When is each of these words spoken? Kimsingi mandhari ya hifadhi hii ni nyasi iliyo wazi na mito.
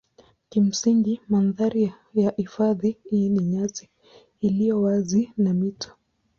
Kimsingi 0.49 1.21
mandhari 1.29 1.91
ya 2.13 2.33
hifadhi 2.37 2.97
hii 3.09 3.29
ni 3.29 3.39
nyasi 3.45 3.89
iliyo 4.41 4.81
wazi 4.81 5.31
na 5.37 5.53
mito. 5.53 5.95